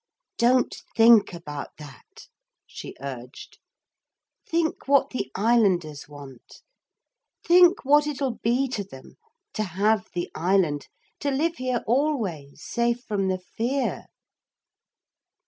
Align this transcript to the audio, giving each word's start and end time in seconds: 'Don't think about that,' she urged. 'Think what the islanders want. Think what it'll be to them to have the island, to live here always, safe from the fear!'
'Don't 0.39 0.77
think 0.97 1.31
about 1.31 1.69
that,' 1.77 2.25
she 2.65 2.95
urged. 3.01 3.59
'Think 4.49 4.87
what 4.87 5.11
the 5.11 5.29
islanders 5.35 6.09
want. 6.09 6.63
Think 7.45 7.85
what 7.85 8.07
it'll 8.07 8.39
be 8.41 8.67
to 8.69 8.83
them 8.83 9.17
to 9.53 9.61
have 9.61 10.07
the 10.15 10.31
island, 10.33 10.87
to 11.19 11.29
live 11.29 11.57
here 11.57 11.83
always, 11.85 12.63
safe 12.63 13.01
from 13.03 13.27
the 13.27 13.37
fear!' 13.37 14.07